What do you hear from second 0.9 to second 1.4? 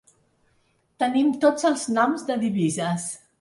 Tenim